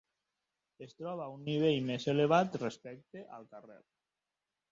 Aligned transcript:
Es 0.85 0.95
troba 1.01 1.25
a 1.25 1.33
un 1.33 1.43
nivell 1.49 1.77
més 1.89 2.09
elevat 2.15 2.59
respecte 2.63 3.23
el 3.41 3.47
carrer. 3.55 3.79